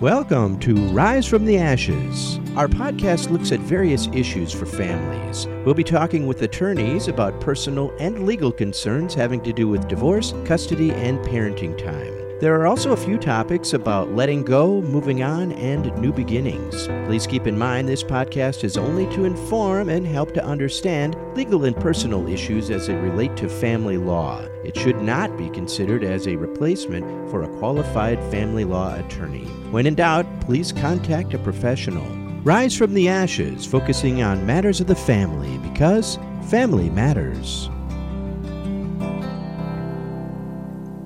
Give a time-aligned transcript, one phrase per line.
[0.00, 2.40] Welcome to Rise from the Ashes.
[2.56, 5.46] Our podcast looks at various issues for families.
[5.66, 10.32] We'll be talking with attorneys about personal and legal concerns having to do with divorce,
[10.46, 12.29] custody, and parenting time.
[12.40, 16.86] There are also a few topics about letting go, moving on, and new beginnings.
[17.06, 21.66] Please keep in mind this podcast is only to inform and help to understand legal
[21.66, 24.40] and personal issues as they relate to family law.
[24.64, 29.44] It should not be considered as a replacement for a qualified family law attorney.
[29.70, 32.08] When in doubt, please contact a professional.
[32.42, 36.18] Rise from the ashes, focusing on matters of the family because
[36.48, 37.68] family matters.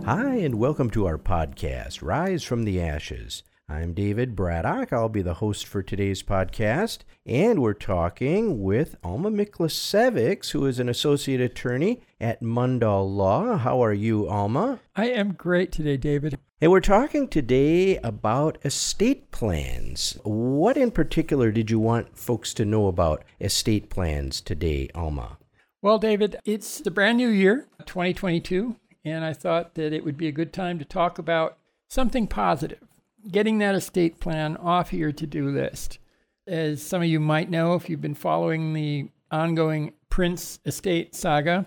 [0.04, 3.42] Hi, and welcome to our podcast, Rise from the Ashes.
[3.70, 4.92] I'm David Braddock.
[4.92, 10.78] I'll be the host for today's podcast, and we're talking with Alma Miklasevics, who is
[10.78, 13.56] an associate attorney at Mundahl Law.
[13.56, 14.80] How are you, Alma?
[14.95, 16.38] I am great today, David.
[16.60, 20.18] And we're talking today about estate plans.
[20.23, 25.38] What in particular did you want folks to know about estate plans today, Alma?
[25.80, 30.29] Well, David, it's the brand new year, 2022 and I thought that it would be
[30.29, 32.80] a good time to talk about something positive,
[33.30, 35.99] getting that estate plan off your to do list.
[36.47, 41.66] As some of you might know, if you've been following the ongoing Prince estate saga,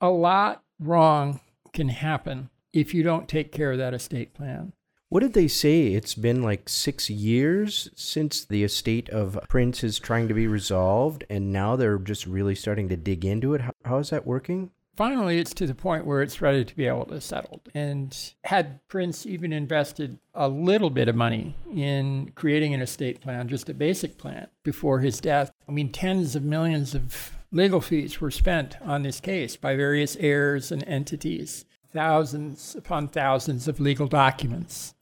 [0.00, 1.40] a lot wrong
[1.72, 4.72] can happen if you don't take care of that estate plan.
[5.08, 5.88] What did they say?
[5.88, 11.24] It's been like six years since the estate of Prince is trying to be resolved,
[11.28, 13.60] and now they're just really starting to dig into it.
[13.60, 14.70] How, how is that working?
[14.96, 17.62] Finally it's to the point where it's ready to be able to settle.
[17.74, 23.48] And had Prince even invested a little bit of money in creating an estate plan,
[23.48, 28.20] just a basic plan, before his death, I mean, tens of millions of legal fees
[28.20, 34.06] were spent on this case by various heirs and entities, thousands upon thousands of legal
[34.06, 34.94] documents.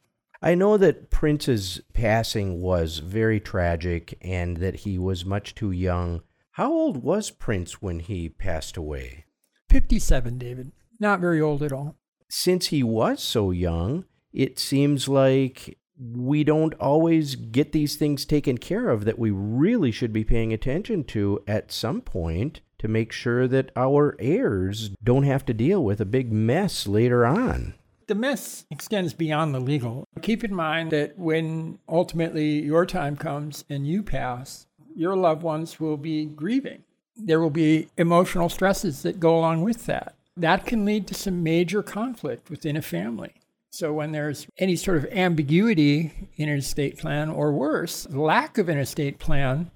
[0.43, 6.23] I know that Prince's passing was very tragic and that he was much too young.
[6.53, 9.27] How old was Prince when he passed away?
[9.71, 10.73] 57, David.
[10.99, 11.97] Not very old at all.
[12.29, 18.59] Since he was so young, it seems like we don't always get these things taken
[18.59, 23.13] care of that we really should be paying attention to at some point to make
[23.13, 27.75] sure that our heirs don't have to deal with a big mess later on.
[28.07, 30.05] The mess extends beyond the legal.
[30.21, 34.67] Keep in mind that when ultimately your time comes and you pass,
[34.97, 36.83] your loved ones will be grieving
[37.25, 40.15] there will be emotional stresses that go along with that.
[40.37, 43.35] That can lead to some major conflict within a family.
[43.73, 48.69] So, when there's any sort of ambiguity in an estate plan, or worse, lack of
[48.69, 49.71] an estate plan,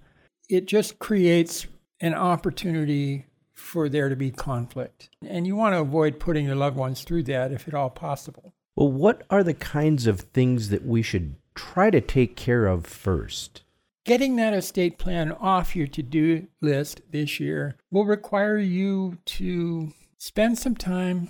[0.48, 1.66] it just creates
[2.00, 5.10] an opportunity for there to be conflict.
[5.26, 8.52] And you want to avoid putting your loved ones through that if at all possible.
[8.76, 12.86] Well, what are the kinds of things that we should try to take care of
[12.86, 13.62] first?
[14.04, 19.94] Getting that estate plan off your to do list this year will require you to
[20.18, 21.28] spend some time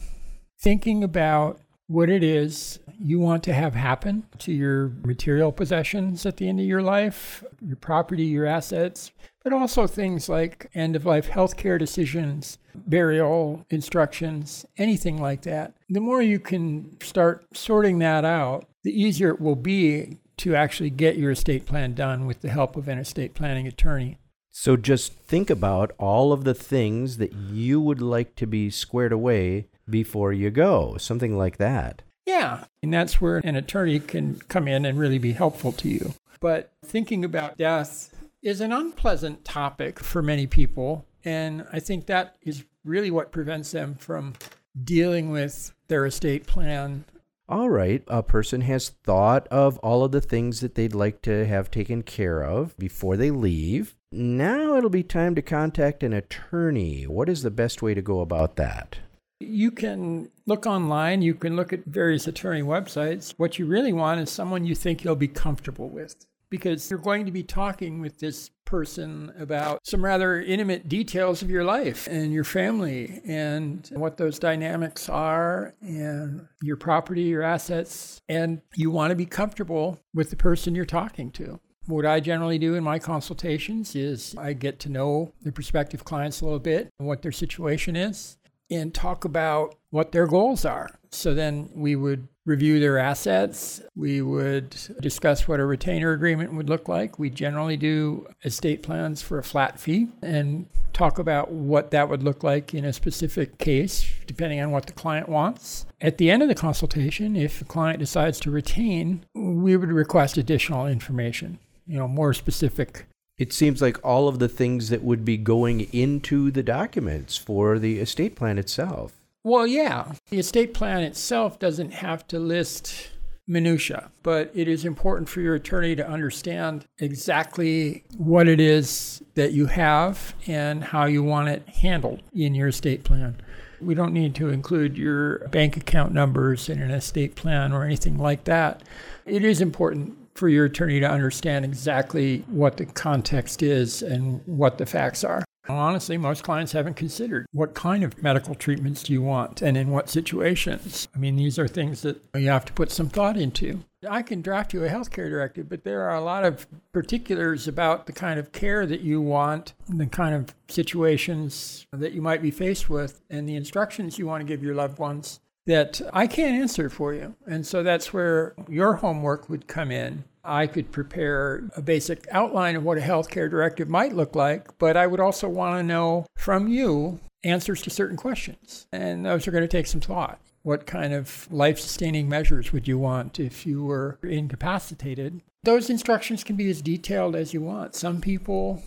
[0.59, 6.37] thinking about what it is you want to have happen to your material possessions at
[6.37, 9.13] the end of your life, your property, your assets,
[9.45, 15.75] but also things like end of life healthcare decisions, burial instructions, anything like that.
[15.91, 20.91] The more you can start sorting that out, the easier it will be to actually
[20.91, 24.19] get your estate plan done with the help of an estate planning attorney.
[24.51, 29.13] So just think about all of the things that you would like to be squared
[29.13, 32.03] away before you go, something like that.
[32.25, 36.15] Yeah, and that's where an attorney can come in and really be helpful to you.
[36.41, 42.37] But thinking about death is an unpleasant topic for many people, and I think that
[42.43, 44.35] is really what prevents them from
[44.83, 47.05] dealing with their estate plan
[47.49, 51.47] all right, a person has thought of all of the things that they'd like to
[51.47, 53.97] have taken care of before they leave.
[54.11, 57.05] Now it'll be time to contact an attorney.
[57.05, 58.99] What is the best way to go about that?
[59.41, 63.35] You can look online, you can look at various attorney websites.
[63.37, 67.27] What you really want is someone you think you'll be comfortable with because you're going
[67.27, 72.33] to be talking with this person about some rather intimate details of your life and
[72.33, 78.21] your family and what those dynamics are and your property, your assets.
[78.29, 81.61] And you want to be comfortable with the person you're talking to.
[81.87, 86.41] What I generally do in my consultations is I get to know the prospective clients
[86.41, 88.39] a little bit and what their situation is.
[88.75, 90.91] And talk about what their goals are.
[91.11, 93.81] So then we would review their assets.
[93.95, 97.19] We would discuss what a retainer agreement would look like.
[97.19, 102.23] We generally do estate plans for a flat fee and talk about what that would
[102.23, 105.87] look like in a specific case, depending on what the client wants.
[106.01, 110.37] At the end of the consultation, if the client decides to retain, we would request
[110.37, 113.07] additional information, you know, more specific
[113.39, 117.79] it seems like all of the things that would be going into the documents for
[117.79, 119.13] the estate plan itself.
[119.43, 120.13] Well, yeah.
[120.31, 123.11] The estate plan itself doesn't have to list
[123.47, 129.53] minutia, but it is important for your attorney to understand exactly what it is that
[129.53, 133.37] you have and how you want it handled in your estate plan.
[133.81, 138.17] We don't need to include your bank account numbers in an estate plan or anything
[138.17, 138.83] like that.
[139.27, 144.79] It is important for your attorney to understand exactly what the context is and what
[144.79, 145.45] the facts are.
[145.67, 149.91] Honestly, most clients haven't considered what kind of medical treatments do you want and in
[149.91, 151.09] what situations.
[151.15, 153.81] I mean, these are things that you have to put some thought into.
[154.07, 158.05] I can draft you a healthcare directive, but there are a lot of particulars about
[158.05, 162.51] the kind of care that you want, the kind of situations that you might be
[162.51, 166.61] faced with, and the instructions you want to give your loved ones that I can't
[166.61, 167.35] answer for you.
[167.47, 170.25] And so that's where your homework would come in.
[170.45, 174.97] I could prepare a basic outline of what a healthcare directive might look like, but
[174.97, 178.87] I would also want to know from you answers to certain questions.
[178.93, 180.39] And those are going to take some thought.
[180.63, 185.41] What kind of life sustaining measures would you want if you were incapacitated?
[185.63, 187.95] Those instructions can be as detailed as you want.
[187.95, 188.83] Some people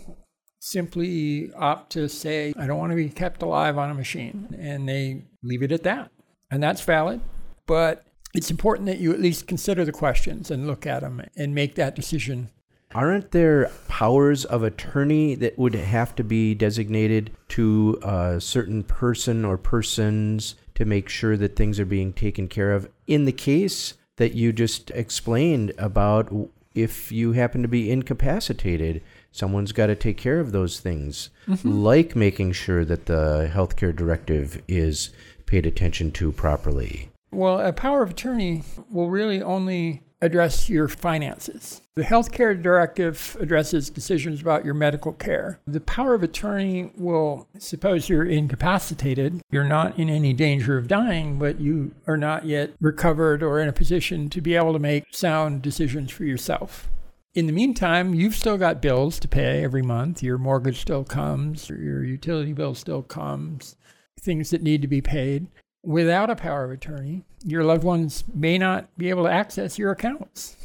[0.60, 4.88] simply opt to say, I don't want to be kept alive on a machine, and
[4.88, 6.10] they leave it at that
[6.50, 7.20] and that's valid.
[7.66, 8.04] But
[8.34, 11.74] it's important that you at least consider the questions and look at them and make
[11.76, 12.50] that decision.
[12.94, 19.44] Aren't there powers of attorney that would have to be designated to a certain person
[19.44, 22.88] or persons to make sure that things are being taken care of?
[23.06, 26.32] In the case that you just explained about
[26.74, 29.02] if you happen to be incapacitated,
[29.32, 31.68] someone's got to take care of those things, mm-hmm.
[31.68, 35.10] like making sure that the healthcare directive is
[35.48, 37.10] paid attention to properly?
[37.32, 41.80] Well, a power of attorney will really only address your finances.
[41.94, 45.60] The healthcare directive addresses decisions about your medical care.
[45.66, 51.38] The power of attorney will suppose you're incapacitated, you're not in any danger of dying,
[51.38, 55.04] but you are not yet recovered or in a position to be able to make
[55.10, 56.88] sound decisions for yourself.
[57.34, 60.22] In the meantime, you've still got bills to pay every month.
[60.22, 63.76] Your mortgage still comes, your utility bill still comes,
[64.18, 65.46] things that need to be paid.
[65.84, 69.92] Without a power of attorney, your loved ones may not be able to access your
[69.92, 70.56] accounts.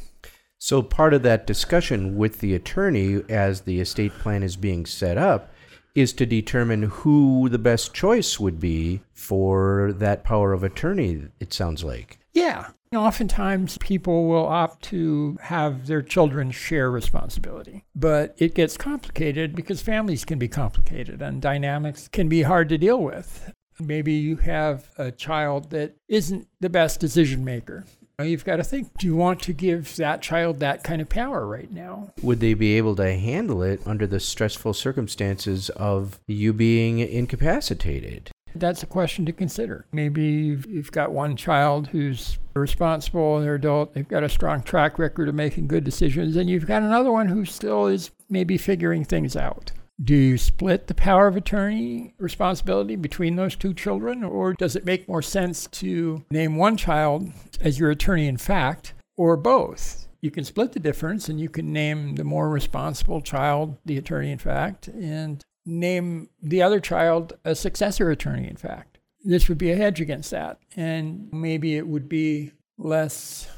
[0.58, 5.18] So, part of that discussion with the attorney as the estate plan is being set
[5.18, 5.52] up
[5.94, 11.52] is to determine who the best choice would be for that power of attorney, it
[11.52, 12.18] sounds like.
[12.32, 12.70] Yeah.
[12.94, 17.84] Oftentimes, people will opt to have their children share responsibility.
[17.94, 22.78] But it gets complicated because families can be complicated and dynamics can be hard to
[22.78, 23.52] deal with.
[23.80, 27.84] Maybe you have a child that isn't the best decision maker.
[28.22, 31.44] You've got to think do you want to give that child that kind of power
[31.44, 32.12] right now?
[32.22, 38.30] Would they be able to handle it under the stressful circumstances of you being incapacitated?
[38.54, 39.86] That's a question to consider.
[39.92, 44.62] Maybe you've, you've got one child who's responsible, and they're adult, they've got a strong
[44.62, 48.56] track record of making good decisions, and you've got another one who still is maybe
[48.56, 49.72] figuring things out.
[50.02, 54.84] Do you split the power of attorney responsibility between those two children, or does it
[54.84, 57.30] make more sense to name one child
[57.60, 60.08] as your attorney in fact, or both?
[60.20, 64.32] You can split the difference and you can name the more responsible child the attorney
[64.32, 68.98] in fact, and name the other child a successor attorney in fact.
[69.24, 73.48] This would be a hedge against that, and maybe it would be less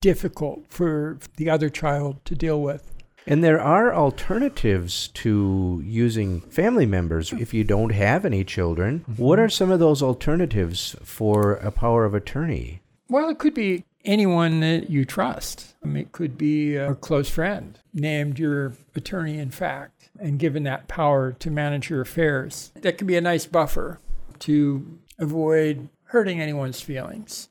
[0.00, 2.94] difficult for the other child to deal with.
[3.26, 9.00] And there are alternatives to using family members if you don't have any children.
[9.00, 9.22] Mm-hmm.
[9.22, 12.80] What are some of those alternatives for a power of attorney?
[13.08, 15.74] Well, it could be anyone that you trust.
[15.82, 20.62] I mean, it could be a close friend named your attorney in fact and given
[20.64, 22.72] that power to manage your affairs.
[22.80, 24.00] That can be a nice buffer
[24.40, 27.48] to avoid hurting anyone's feelings.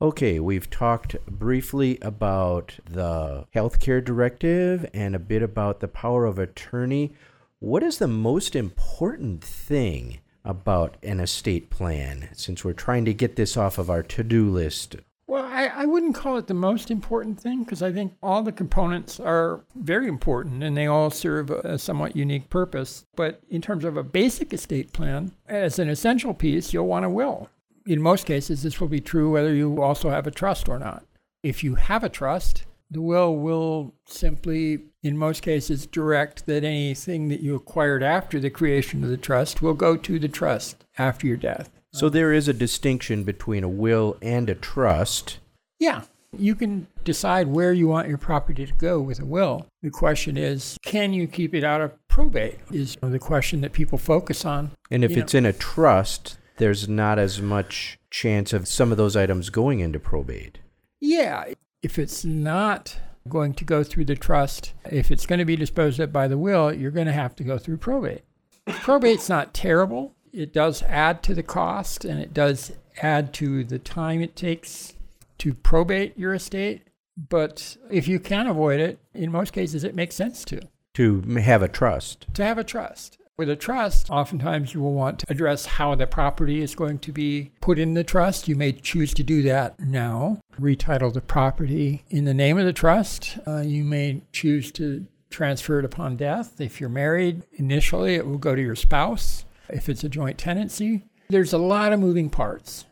[0.00, 6.38] Okay, we've talked briefly about the healthcare directive and a bit about the power of
[6.38, 7.12] attorney.
[7.58, 13.34] What is the most important thing about an estate plan since we're trying to get
[13.34, 14.96] this off of our to do list?
[15.28, 18.50] Well, I, I wouldn't call it the most important thing because I think all the
[18.50, 23.04] components are very important and they all serve a somewhat unique purpose.
[23.14, 27.10] But in terms of a basic estate plan, as an essential piece, you'll want a
[27.10, 27.50] will.
[27.86, 31.04] In most cases, this will be true whether you also have a trust or not.
[31.42, 37.28] If you have a trust, the will will simply, in most cases, direct that anything
[37.28, 41.26] that you acquired after the creation of the trust will go to the trust after
[41.26, 41.77] your death.
[41.92, 45.38] So um, there is a distinction between a will and a trust.
[45.78, 46.02] Yeah.
[46.36, 49.66] You can decide where you want your property to go with a will.
[49.82, 52.58] The question is, can you keep it out of probate?
[52.70, 54.72] Is the question that people focus on.
[54.90, 58.98] And if You it's in a trust, there's not as much chance of some of
[58.98, 60.58] those items going into probate.
[61.00, 61.52] Yeah.
[61.82, 66.00] If it's not going to go through the trust, if it's going to be disposed
[66.00, 68.22] of by the will, you're going to have to go through probate.
[68.66, 70.14] Probate's not terrible.
[70.32, 74.94] It does add to the cost and it does add to the time it takes
[75.38, 76.82] to probate your estate.
[77.16, 80.60] But if you can avoid it, in most cases, it makes sense to.
[80.94, 82.26] To have a trust.
[82.34, 83.18] To have a trust.
[83.36, 87.12] With a trust, oftentimes you will want to address how the property is going to
[87.12, 88.48] be put in the trust.
[88.48, 90.40] You may choose to do that now.
[90.60, 93.38] Retitle the property in the name of the trust.
[93.46, 96.60] Uh, you may choose to transfer it upon death.
[96.60, 99.44] If you're married, initially it will go to your spouse.
[99.70, 102.86] If it's a joint tenancy, there's a lot of moving parts.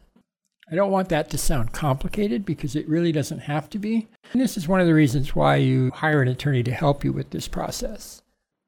[0.71, 4.09] I don't want that to sound complicated because it really doesn't have to be.
[4.33, 7.13] And this is one of the reasons why you hire an attorney to help you
[7.13, 8.21] with this process.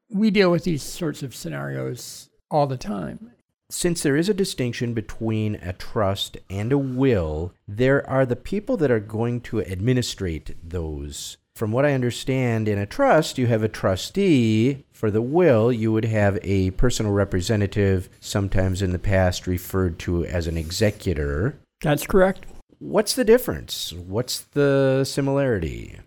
[0.09, 3.31] We deal with these sorts of scenarios all the time.
[3.71, 8.77] Since there is a distinction between a trust and a will, there are the people
[8.77, 11.37] that are going to administrate those.
[11.55, 14.85] From what I understand, in a trust, you have a trustee.
[14.91, 20.25] For the will, you would have a personal representative, sometimes in the past referred to
[20.25, 21.59] as an executor.
[21.81, 22.45] That's correct.
[22.79, 23.93] What's the difference?
[23.93, 25.99] What's the similarity?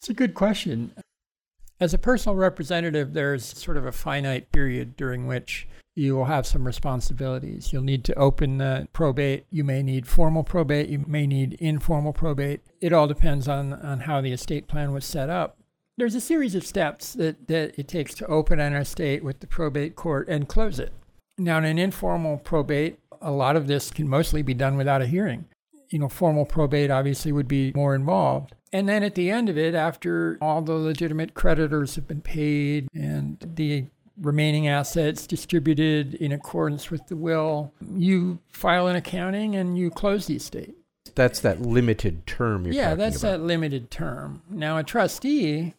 [0.00, 0.92] It's a good question.
[1.80, 6.46] As a personal representative, there's sort of a finite period during which you will have
[6.46, 7.72] some responsibilities.
[7.72, 9.46] You'll need to open the probate.
[9.50, 10.88] You may need formal probate.
[10.88, 12.60] You may need informal probate.
[12.80, 15.58] It all depends on, on how the estate plan was set up.
[15.96, 19.48] There's a series of steps that, that it takes to open an estate with the
[19.48, 20.92] probate court and close it.
[21.36, 25.06] Now, in an informal probate, a lot of this can mostly be done without a
[25.06, 25.46] hearing.
[25.90, 28.54] You know, formal probate obviously would be more involved.
[28.72, 32.88] And then at the end of it, after all the legitimate creditors have been paid
[32.94, 33.86] and the
[34.20, 40.26] remaining assets distributed in accordance with the will, you file an accounting and you close
[40.26, 40.74] the estate.
[41.14, 43.38] That's that limited term you're yeah, that's about.
[43.38, 44.42] that limited term.
[44.50, 45.74] Now, a trustee,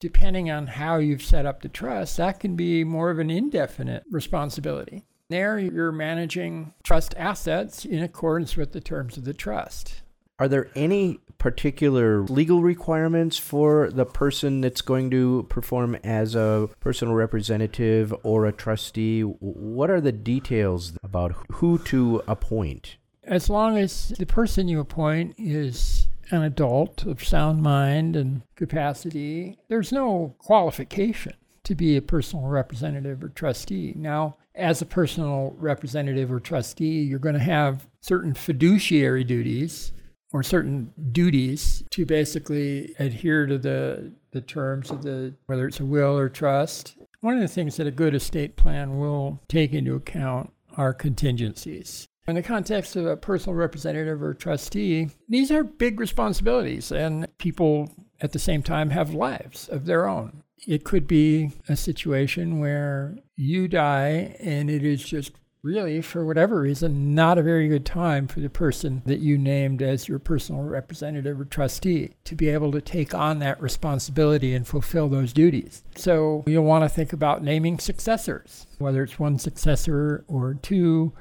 [0.00, 4.04] depending on how you've set up the trust, that can be more of an indefinite
[4.10, 5.04] responsibility.
[5.30, 10.01] There, you're managing trust assets in accordance with the terms of the trust.
[10.42, 16.68] Are there any particular legal requirements for the person that's going to perform as a
[16.80, 19.20] personal representative or a trustee?
[19.20, 22.96] What are the details about who to appoint?
[23.22, 29.58] As long as the person you appoint is an adult of sound mind and capacity,
[29.68, 33.94] there's no qualification to be a personal representative or trustee.
[33.96, 39.92] Now, as a personal representative or trustee, you're going to have certain fiduciary duties
[40.32, 45.84] or certain duties to basically adhere to the, the terms of the whether it's a
[45.84, 46.96] will or trust.
[47.20, 52.08] One of the things that a good estate plan will take into account are contingencies.
[52.26, 57.90] In the context of a personal representative or trustee, these are big responsibilities, and people
[58.20, 60.44] at the same time have lives of their own.
[60.64, 65.32] It could be a situation where you die and it is just
[65.62, 69.80] really, for whatever reason, not a very good time for the person that you named
[69.80, 74.66] as your personal representative or trustee to be able to take on that responsibility and
[74.66, 75.84] fulfill those duties.
[75.96, 81.12] So you'll want to think about naming successors, whether it's one successor or two.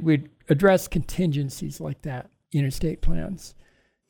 [0.00, 3.54] We'd address contingencies like that in estate plans.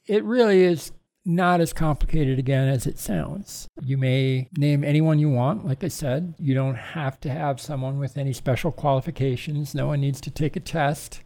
[0.07, 0.93] It really is
[1.29, 3.69] not as complicated again as it sounds.
[3.85, 6.35] You may name anyone you want, like I said.
[6.39, 9.75] You don't have to have someone with any special qualifications.
[9.75, 11.23] No one needs to take a test.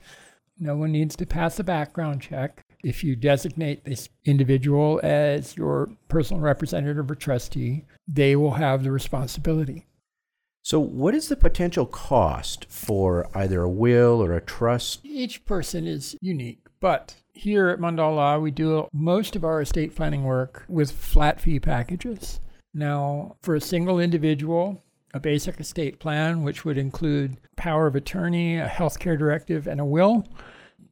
[0.59, 2.65] No one needs to pass a background check.
[2.83, 8.91] If you designate this individual as your personal representative or trustee, they will have the
[8.91, 9.87] responsibility.
[10.65, 15.01] So, what is the potential cost for either a will or a trust?
[15.05, 19.97] Each person is unique, but here at Mundahl Law, we do most of our estate
[19.97, 22.41] planning work with flat fee packages.
[22.75, 24.83] Now, for a single individual,
[25.15, 29.85] a basic estate plan, which would include power of attorney, a healthcare directive, and a
[29.85, 30.27] will,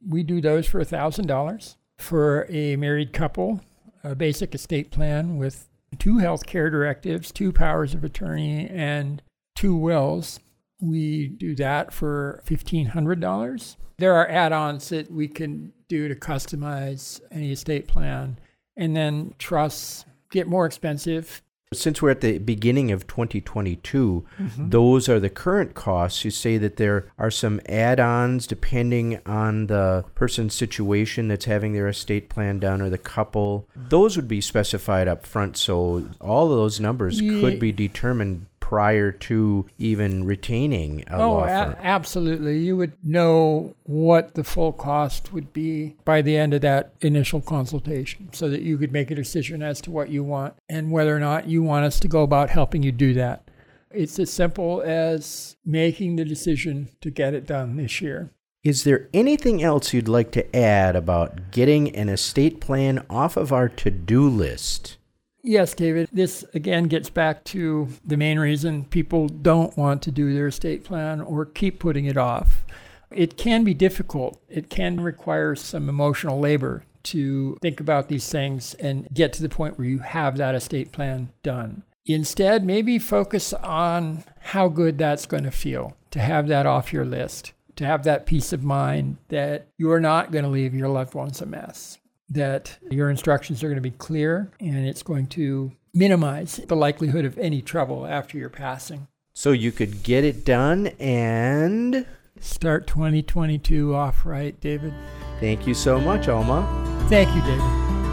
[0.07, 1.75] we do those for $1,000.
[1.97, 3.61] for a married couple,
[4.03, 5.69] a basic estate plan with
[5.99, 9.21] two health care directives, two powers of attorney, and
[9.55, 10.39] two wills.
[10.81, 13.75] We do that for $1,500.
[13.97, 18.39] There are add ons that we can do to customize any estate plan.
[18.75, 21.43] And then trusts get more expensive.
[21.73, 24.69] Since we're at the beginning of 2022, mm-hmm.
[24.69, 26.25] those are the current costs.
[26.25, 31.71] You say that there are some add ons depending on the person's situation that's having
[31.71, 33.69] their estate plan done or the couple.
[33.73, 35.55] Those would be specified up front.
[35.55, 37.39] So all of those numbers yeah.
[37.39, 41.73] could be determined prior to even retaining a oh, law firm.
[41.73, 42.59] A- absolutely.
[42.59, 47.41] You would know what the full cost would be by the end of that initial
[47.41, 51.13] consultation so that you could make a decision as to what you want and whether
[51.13, 53.51] or not you want us to go about helping you do that.
[53.89, 58.31] It's as simple as making the decision to get it done this year.
[58.63, 63.51] Is there anything else you'd like to add about getting an estate plan off of
[63.51, 64.95] our to do list?
[65.43, 66.09] Yes, David.
[66.11, 70.83] This again gets back to the main reason people don't want to do their estate
[70.83, 72.63] plan or keep putting it off.
[73.09, 78.73] It can be difficult, it can require some emotional labor to think about these things
[78.75, 81.83] and get to the point where you have that estate plan done.
[82.05, 87.05] Instead, maybe focus on how good that's going to feel to have that off your
[87.05, 91.13] list, to have that peace of mind that you're not going to leave your loved
[91.13, 91.97] ones a mess
[92.31, 97.25] that your instructions are going to be clear and it's going to minimize the likelihood
[97.25, 99.07] of any trouble after your passing.
[99.33, 102.05] So you could get it done and
[102.39, 104.93] start 2022 off right, David.
[105.39, 107.05] Thank you so much, Alma.
[107.09, 108.10] Thank you, David.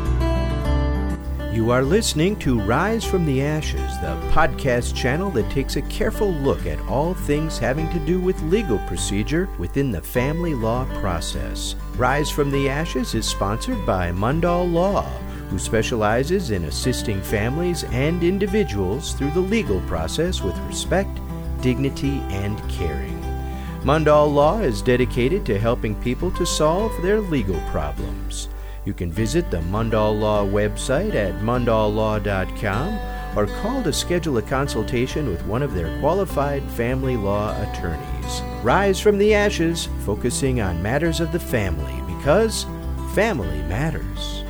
[1.50, 6.30] You are listening to Rise from the Ashes, the podcast channel that takes a careful
[6.30, 11.74] look at all things having to do with legal procedure within the family law process.
[11.96, 15.04] Rise from the Ashes is sponsored by Mundahl Law,
[15.48, 21.18] who specializes in assisting families and individuals through the legal process with respect,
[21.62, 23.18] dignity, and caring.
[23.84, 28.48] Mundahl Law is dedicated to helping people to solve their legal problems.
[28.84, 32.98] You can visit the Mundahl Law website at mundahllaw.com
[33.36, 38.42] or call to schedule a consultation with one of their qualified family law attorneys.
[38.62, 42.64] Rise from the ashes, focusing on matters of the family because
[43.14, 44.42] family matters.